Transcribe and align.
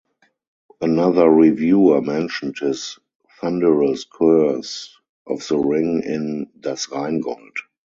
Another 0.81 1.29
reviewer 1.29 2.01
mentioned 2.01 2.57
his 2.57 2.97
thunderous 3.39 4.03
curse 4.05 4.97
of 5.27 5.47
the 5.47 5.59
ring 5.59 6.01
in 6.01 6.49
"Das 6.59 6.87
Rheingold". 6.89 7.59